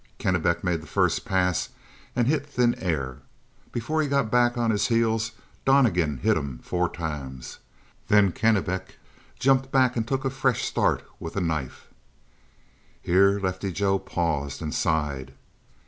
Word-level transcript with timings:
Kennebec 0.17 0.63
made 0.63 0.81
the 0.81 0.87
first 0.87 1.25
pass 1.25 1.69
and 2.15 2.25
hit 2.27 2.43
thin 2.47 2.73
air; 2.79 3.09
and 3.63 3.71
before 3.71 4.01
he 4.01 4.07
got 4.07 4.31
back 4.31 4.57
on 4.57 4.71
his 4.71 4.87
heels, 4.87 5.33
Donnegan 5.63 6.15
had 6.17 6.25
hit 6.25 6.37
him 6.37 6.57
four 6.63 6.89
times. 6.89 7.59
Then 8.07 8.31
Kennebec 8.31 8.95
jumped 9.37 9.71
back 9.71 9.95
and 9.95 10.07
took 10.07 10.25
a 10.25 10.31
fresh 10.31 10.65
start 10.65 11.03
with 11.19 11.35
a 11.35 11.39
knife." 11.39 11.87
Here 12.99 13.39
Lefty 13.39 13.71
Joe 13.71 13.99
paused 13.99 14.59
and 14.59 14.73
sighed. 14.73 15.33